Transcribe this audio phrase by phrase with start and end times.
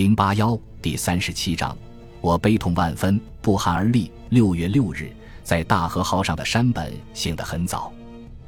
[0.00, 1.76] 零八幺第三十七章，
[2.22, 4.10] 我悲痛万分，不寒而栗。
[4.30, 5.12] 六月六日，
[5.44, 7.92] 在大和号上的山本醒得很早，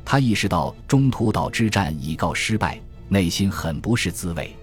[0.03, 4.57] 他意识到中途岛之战已告失败，内心很不是滋味。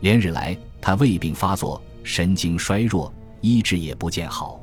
[0.00, 3.10] 连日来，他胃病发作，神经衰弱，
[3.40, 4.60] 医治也不见好。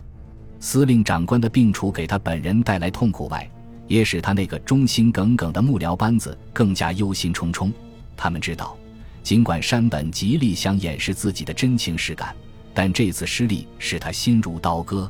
[0.59, 3.49] 司令长官的病除给他本人带来痛苦外，
[3.87, 7.71] 也使他那个忠心耿耿的幕僚班子更加忧心忡忡。
[8.15, 8.77] 他们知道。
[9.23, 12.35] 尽管山本极力想掩饰自己的真情实感，
[12.73, 15.09] 但这次失利使他心如刀割。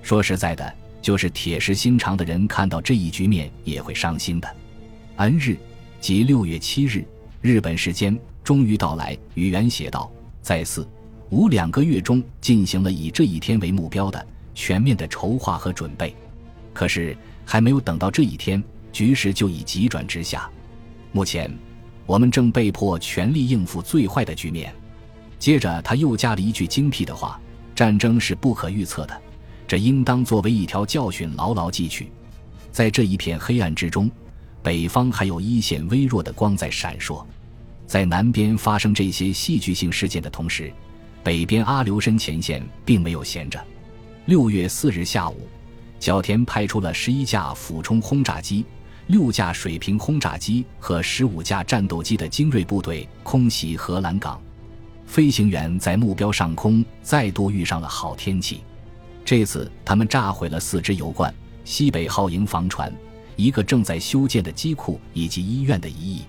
[0.00, 4.56] 说实在的，就是铁石心肠的人看到这一局面也会伤心的。
[5.16, 5.58] N 日，
[6.00, 7.04] 即六月七日，
[7.42, 9.16] 日本时间终于到来。
[9.34, 10.88] 宇垣写道：“在四
[11.28, 16.16] 五两个月中进行了以这一天为目标的全面的筹划和准备。
[16.72, 17.14] 可是
[17.44, 20.50] 还没有等到这一天，局势就已急转直下。
[21.12, 21.54] 目前。”
[22.06, 24.74] 我们正被迫全力应付最坏的局面。
[25.38, 27.40] 接着，他又加了一句精辟的话
[27.74, 29.22] ：“战争是不可预测的，
[29.66, 32.10] 这应当作为一条教训牢牢记取。”
[32.70, 34.10] 在这一片黑暗之中，
[34.62, 37.24] 北方还有一线微弱的光在闪烁。
[37.86, 40.72] 在南边发生这些戏剧性事件的同时，
[41.22, 43.62] 北边阿留申前线并没有闲着。
[44.26, 45.48] 六月四日下午，
[45.98, 48.64] 角田派出了十一架俯冲轰炸机。
[49.08, 54.40] 六架水平轰炸机和十五架战斗机的精锐部队空袭荷兰港，
[55.06, 58.62] 飞行员在目标上空再度遇上了好天气。
[59.24, 61.32] 这次他们炸毁了四只油罐、
[61.64, 62.92] 西北号营房船、
[63.36, 66.22] 一个正在修建的机库以及医院的一翼。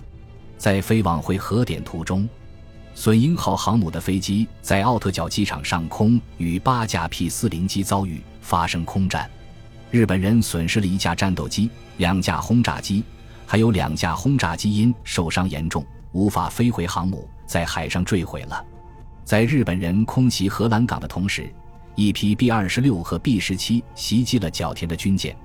[0.57, 2.27] 在飞往回核点途中，
[2.95, 9.29] 隼鹰号航母的飞机在奥特角机场上空与八架 P 四零机遭遇，发生空战。
[9.93, 13.03] 日本人损失了一架战斗机、两架轰炸机，
[13.45, 18.65] 还有两架轰炸机因受伤严重无法飞回航母，在海上坠毁了。
[19.23, 21.47] 在日本人空袭荷兰港的同时，
[21.93, 25.37] 一批 B 二十六和 B 十七袭击了角田的军舰，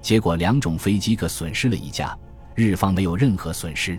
[0.00, 2.18] 结果两种飞机各损失了一架，
[2.56, 3.96] 日方没有任何损失。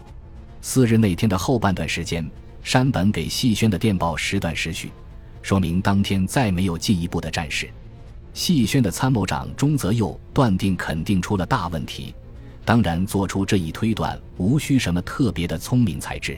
[0.59, 2.29] 四日那天的后半段时间，
[2.61, 4.91] 山本给细宣的电报时断时续，
[5.41, 7.69] 说明当天再没有进一步的战事。
[8.33, 12.13] 细宣的参谋长中泽佑断定肯定出了大问题，
[12.65, 16.37] 当然做出这一推断无需什么特别的聪明才智。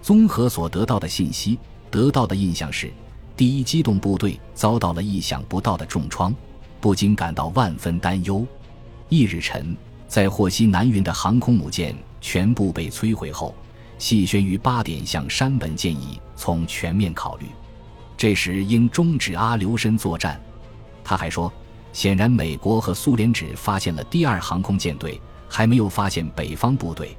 [0.00, 1.58] 综合所得到的信息，
[1.90, 2.92] 得到的印象是，
[3.36, 6.32] 第一机动部队遭到了意想不到的重创，
[6.80, 8.46] 不禁感到万分担忧。
[9.08, 13.54] 翌日晨，在获悉南云的航空母舰全部被摧毁后，
[13.98, 17.46] 细宣于八点向山本建议从全面考虑，
[18.16, 20.40] 这时应终止阿留申作战。
[21.04, 21.52] 他还说，
[21.92, 27.16] 显然美国和苏联只发现了第二航空舰队，还没有发现北方部队。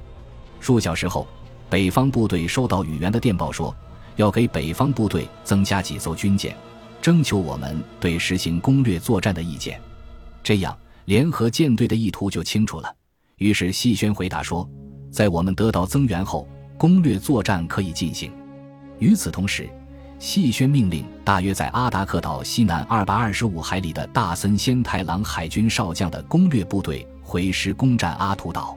[0.60, 1.26] 数小时后，
[1.70, 3.74] 北方部队收到宇垣的电报，说
[4.16, 6.56] 要给北方部队增加几艘军舰，
[7.00, 9.80] 征求我们对实行攻略作战的意见。
[10.42, 12.92] 这样，联合舰队的意图就清楚了。
[13.36, 14.68] 于是细轩回答说，
[15.10, 18.32] 在我们得到增援后，攻略作战可以进行。
[18.98, 19.70] 与此同时。
[20.18, 28.76] 细宣命令，大约在阿达克岛西南二百二十五海里的大森仙太郎海军少将的攻略部队回师攻占阿图岛。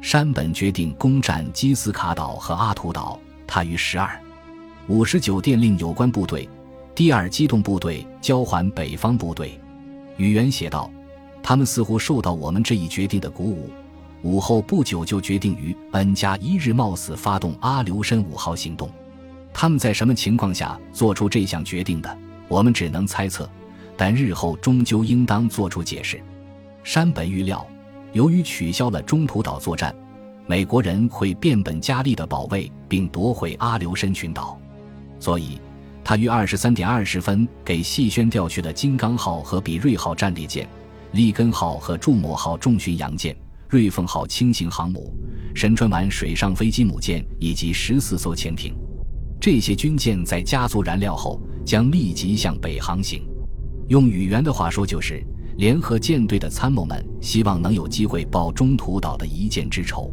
[0.00, 3.18] 山本决定攻占基斯卡岛和阿图岛。
[3.44, 4.08] 他于十二
[4.86, 6.48] 五十九电令有关部队
[6.94, 9.58] 第二机动部队交还北方部队。
[10.16, 10.88] 宇垣写道
[11.42, 13.70] ：“他们似乎受到我们这一决定的鼓舞，
[14.22, 18.88] 午后不久就决定于 N 加一日冒死发动阿留申五号行动。”
[19.52, 22.18] 他们在什么情况下做出这项决定的？
[22.48, 23.48] 我们只能猜测，
[23.96, 26.20] 但日后终究应当做出解释。
[26.82, 27.66] 山本预料，
[28.12, 29.94] 由于取消了中途岛作战，
[30.46, 34.58] 美国人会变本加厉地保卫并夺回阿留申群岛，
[35.20, 35.60] 所以
[36.02, 40.66] 他于二十三点二十分给细宣调去了金刚号和比瑞号战列舰、
[41.12, 43.36] 利根号和祝摩号重巡洋舰、
[43.68, 45.12] 瑞凤号轻型航母、
[45.54, 48.74] 神川丸水上飞机母舰以及十四艘潜艇。
[49.40, 53.22] 这些军舰在加足燃料后，将立即向北航行。
[53.88, 55.24] 用宇垣的话说，就是
[55.56, 60.12] 联合舰队的参谋们希望能有机会报中途岛的一箭之仇。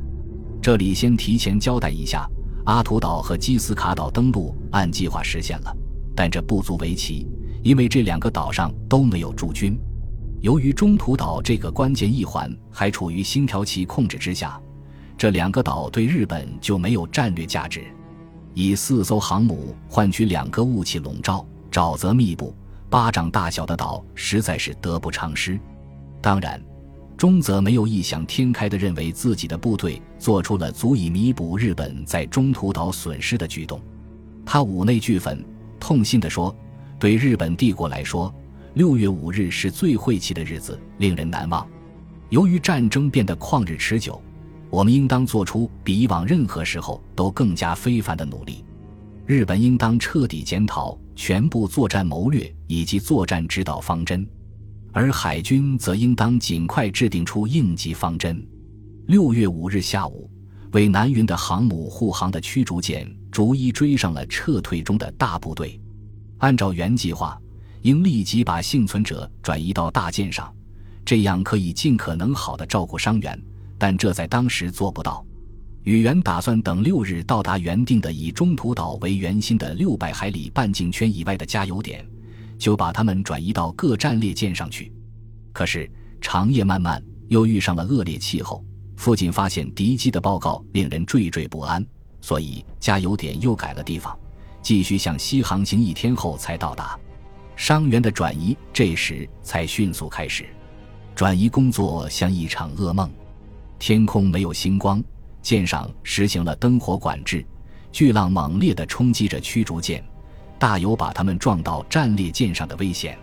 [0.62, 2.28] 这里先提前交代一下，
[2.66, 5.76] 阿图岛和基斯卡岛登陆按计划实现了，
[6.16, 7.28] 但这不足为奇，
[7.64, 9.78] 因为这两个岛上都没有驻军。
[10.42, 14.62] 由于中途岛这个关键一环还处于星条旗控制之下，
[15.18, 17.84] 这两个岛对日本就没有战略价值。
[18.56, 22.56] 以四艘航母换取两个雾气笼罩、沼泽密布、
[22.90, 25.60] 巴掌大小的岛，实在是得不偿失。
[26.22, 26.60] 当然，
[27.18, 33.80] 中泽没有异想天开地认为自己的部队做出了足以弥补日本在中途岛损失的举动。
[34.46, 35.44] 他五内俱焚，
[35.78, 36.56] 痛心地说
[36.98, 38.34] ：“对日本帝国来说，
[38.74, 41.68] 六月五日是最晦气的日子，令人难忘。
[42.30, 44.22] 由于战争变得旷日持久，
[44.70, 48.64] 我们应当做出比以往任何时候都更加非凡的努力。
[49.26, 54.28] 日本应当彻底检讨全部作战谋略以及作战指导方针，
[54.92, 58.46] 而海军则应当尽快制定出应急方针。”
[59.08, 60.30] 六月五日下午。
[60.72, 65.80] 为南云的航母护航的驱逐舰逐一追上了撤退中的大部队。
[66.40, 67.40] 按照原计划，
[67.82, 70.54] 应立即把幸存者转移到大舰上，
[71.06, 73.42] 这样可以尽可能好的照顾伤员。
[73.78, 75.26] 但这在当时做不到。
[75.84, 82.04] 宇原打算等六日到达原定的以中途岛为圆心的六百海里半径圈以外的加油点，
[82.58, 84.92] 就把他们转移到各战列舰上去。
[85.54, 85.88] 可是
[86.20, 88.66] 长夜漫漫，又遇上了恶劣气候。
[88.98, 91.86] 附近发现敌机的报告令人惴惴不安，
[92.22, 94.18] 所以加油点又改了地方，
[94.62, 96.98] 继续向西航行一天后才到达。
[97.56, 100.46] 伤员的转移这时才迅速开始，
[101.14, 103.08] 转移工作像一场噩梦。
[103.80, 105.04] 天空没有星光，
[105.42, 107.46] 舰上实行了灯火管制，
[107.92, 110.04] 巨浪猛烈地冲击着驱逐舰，
[110.58, 113.18] 大有把他们撞到战列舰上的危险。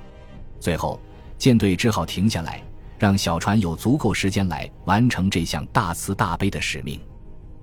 [0.61, 1.01] 最后，
[1.39, 2.63] 舰队只好停下来。
[2.99, 7.01] 让小船有足够时间来完成这项大慈大悲的使命。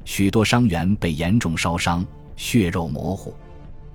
[0.04, 2.06] 许多伤员被严重烧伤，
[2.36, 3.34] 血肉模糊。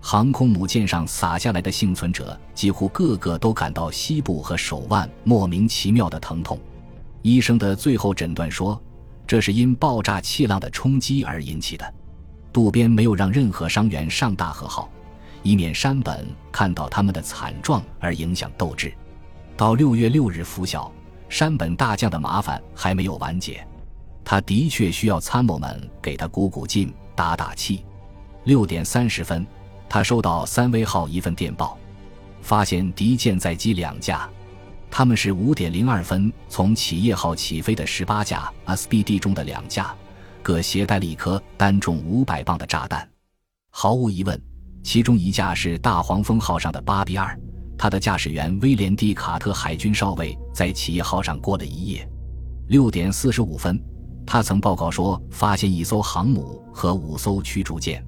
[0.00, 6.58] 航空母舰上洒下来的幸存者几乎个个都感到膝部和手腕莫名其妙的疼痛。
[7.24, 8.78] 医生的最后诊断说，
[9.26, 11.94] 这是因爆炸气浪的冲击而引起的。
[12.52, 14.90] 渡边没有让任何伤员上大和号，
[15.42, 18.92] 以免山本看到他们的惨状而影响斗志。
[19.56, 20.92] 到六月六日拂晓。
[21.30, 23.66] 山本大将的麻烦还没有完结，
[24.22, 27.84] 他的确需要参谋们给他鼓鼓劲、打打气。
[28.44, 29.44] 六点三十分，
[29.88, 31.76] 他收到三威号一份电报，
[32.42, 34.28] 发现敌舰载机两架，
[34.96, 39.93] 他们是五点零二分从企业号起飞的十八架 SBD 中的两架，
[40.41, 43.11] 各携带了一颗单重五百磅的炸弹。
[43.70, 44.41] 毫无疑问，
[44.85, 47.37] 其中一架是大黄蜂号上的巴比二。
[47.76, 52.08] 他的驾驶员威廉 ·D· 卡特海军少尉在企业号上过了一夜。
[52.69, 53.76] 六点四十五分，
[54.25, 58.00] 他曾报告说发现一艘航母和五艘驱逐舰。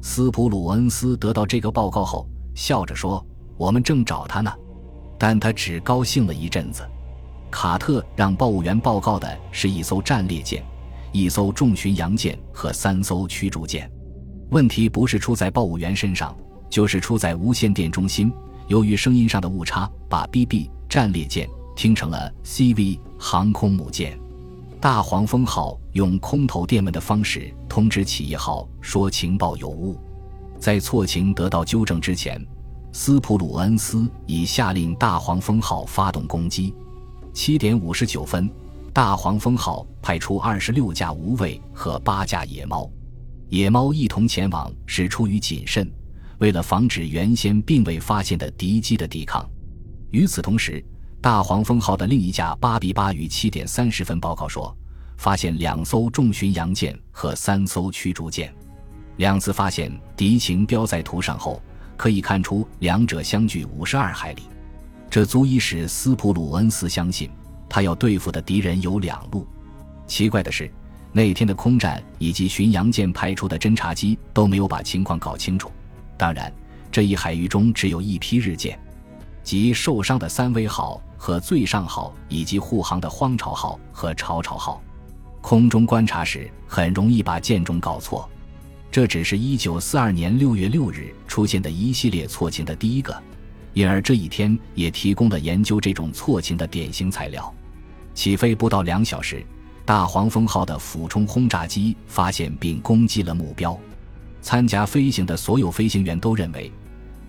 [0.00, 3.22] 斯普鲁恩斯得到这个报告后，笑着说
[3.58, 4.50] ：“我们正找他呢。”
[5.22, 6.82] 但他只高兴了一阵子。
[7.48, 10.64] 卡特让报务员报告的是一艘战列舰、
[11.12, 13.88] 一艘重巡洋舰和三艘驱逐舰。
[14.50, 16.36] 问题不是出在报务员身上，
[16.68, 18.32] 就是出在无线电中心。
[18.66, 24.18] 由于声音上的误差，把 BB 战列舰听成了 CV 航空母舰。
[24.80, 30.00] 大黄蜂号用空投电文的方式通知企业号说情报有误。
[30.58, 32.44] 在错情得到纠正之前，
[32.94, 36.74] 斯普鲁恩斯已下令大黄蜂号发动攻击。
[37.32, 38.50] 七点五十九分，
[38.92, 42.88] 大黄蜂号派出二十六架无畏和八架野猫，
[43.48, 45.90] 野猫一同前往是出于谨慎。
[46.38, 49.48] 为了防止原先并未发现的敌机的抵抗，
[50.10, 50.84] 与此同时，
[51.20, 54.76] 大黄蜂号的另一架八比八于七点三十分报告说，
[55.16, 58.52] 发现两艘重巡洋舰和三艘驱逐舰。
[59.16, 61.62] 两次发现敌情标在图上后，
[61.96, 64.42] 可以看出两者相距五十二海里，
[65.10, 67.30] 这足以使斯普鲁恩斯相信
[67.68, 69.46] 他要对付的敌人有两路。
[70.06, 70.70] 奇怪的是，
[71.12, 75.70] 那天的空战以及巡洋舰派出的侦察机都没有把情况搞清楚。
[76.16, 76.52] 当然，
[76.90, 78.78] 这一海域中只有一批日舰，
[79.42, 84.82] 即受伤的三威号和最上号，以及护航的荒潮号和潮潮号。
[85.40, 88.28] 空中观察时很容易把舰种搞错。
[88.92, 93.16] 这只是一九四二年六月六日出现的一系列错情的第一个，
[93.72, 97.50] 因而这一天也提供了研究这种错情的典型材料。
[98.12, 99.42] 起飞不到两小时，
[99.86, 103.74] 大黄蜂号的俯冲轰炸机发现并攻击了目标。
[104.42, 106.70] 参加飞行的所有飞行员都认为，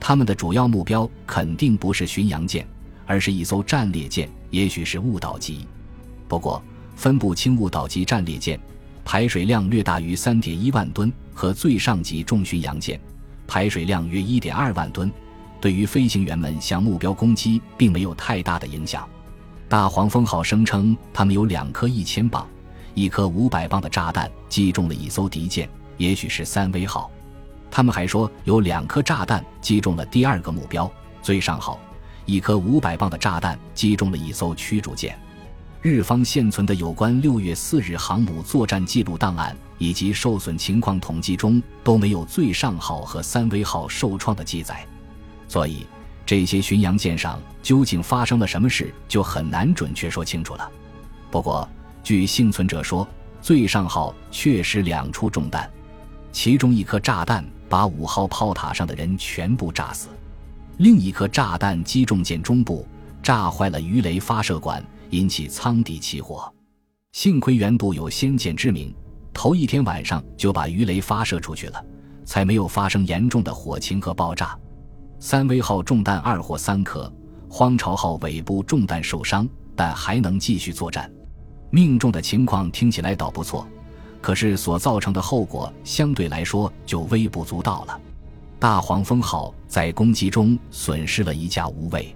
[0.01, 2.67] 他们的主要目标肯定不是巡洋舰，
[3.05, 5.65] 而是一艘战列舰，也许是雾岛级。
[6.27, 6.62] 不过，
[6.93, 8.60] 分不清雾岛级战列舰，
[9.05, 13.00] 排水量略大于三点一万吨，和最上级重巡洋舰，
[13.45, 15.12] 排水量约一点二万吨，
[15.60, 19.07] 对于飞行员们向目标攻击并没有太大的影响。
[19.67, 22.48] 大黄蜂号声称，他们有两颗一千磅、
[22.93, 25.69] 一颗五百磅的炸弹击中了一艘敌舰。
[25.98, 27.12] 也许是三威号，
[27.69, 30.91] 他们还说有两颗炸弹击中了第二个目标
[31.22, 31.79] 最上号，
[32.25, 35.17] 一颗五百磅的炸弹击中了一艘驱逐舰。
[35.83, 44.87] 日方现存的有关六月四日航母作战记录档案以及受损情况统计中都没有最上号和三威号受创的记载。
[45.45, 45.85] 所以
[46.25, 50.71] 这些巡洋舰上究竟发生了什么事，就很难准确说清楚了。
[51.29, 51.67] 不过，
[52.01, 53.05] 据幸存者说，
[53.41, 55.69] 最上号确实两处中弹，
[56.31, 60.07] 其中一颗炸弹把五号炮塔上的人全部炸死，
[60.77, 62.87] 另一颗炸弹击中舰中部，
[63.21, 64.81] 炸坏了鱼雷发射管，
[65.13, 66.51] 引起舱底起火。
[67.12, 68.91] 幸亏原度有先见之明，
[69.32, 71.86] 头一天晚上就把鱼雷发射出去了，
[72.25, 74.58] 才没有发生严重的火情和爆炸。
[75.20, 77.12] 三威号中弹二或三颗，
[77.48, 81.10] 荒潮号尾部中弹受伤，但还能继续作战。
[81.70, 83.67] 命中的情况听起来倒不错，
[84.20, 88.01] 可是所造成的后果相对来说就微不足道了。
[88.60, 92.15] 大黄蜂号在攻击中损失了一架无畏。